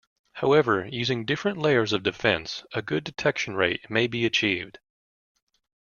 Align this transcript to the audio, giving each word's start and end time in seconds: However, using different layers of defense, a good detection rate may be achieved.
However, 0.33 0.87
using 0.87 1.25
different 1.25 1.59
layers 1.59 1.93
of 1.93 2.01
defense, 2.01 2.63
a 2.73 2.81
good 2.81 3.03
detection 3.03 3.53
rate 3.53 3.87
may 3.87 4.07
be 4.07 4.25
achieved. 4.25 4.79